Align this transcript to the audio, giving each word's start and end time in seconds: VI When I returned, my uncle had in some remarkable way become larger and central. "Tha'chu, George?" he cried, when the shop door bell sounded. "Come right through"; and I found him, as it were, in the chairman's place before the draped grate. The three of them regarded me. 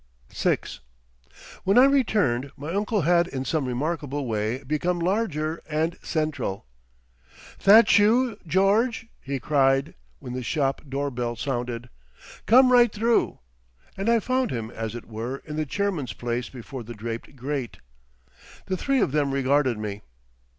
VI 0.33 0.57
When 1.63 1.77
I 1.77 1.83
returned, 1.85 2.51
my 2.57 2.73
uncle 2.73 3.01
had 3.01 3.27
in 3.27 3.45
some 3.45 3.67
remarkable 3.67 4.25
way 4.25 4.63
become 4.63 4.97
larger 4.99 5.61
and 5.69 5.95
central. 6.01 6.65
"Tha'chu, 7.59 8.39
George?" 8.47 9.09
he 9.19 9.39
cried, 9.39 9.93
when 10.17 10.33
the 10.33 10.41
shop 10.41 10.81
door 10.89 11.11
bell 11.11 11.35
sounded. 11.35 11.87
"Come 12.47 12.71
right 12.71 12.91
through"; 12.91 13.41
and 13.95 14.09
I 14.09 14.19
found 14.19 14.49
him, 14.49 14.71
as 14.71 14.95
it 14.95 15.05
were, 15.05 15.43
in 15.45 15.55
the 15.55 15.67
chairman's 15.67 16.13
place 16.13 16.49
before 16.49 16.81
the 16.81 16.95
draped 16.95 17.35
grate. 17.35 17.77
The 18.65 18.77
three 18.77 19.01
of 19.01 19.11
them 19.11 19.31
regarded 19.31 19.77
me. 19.77 20.01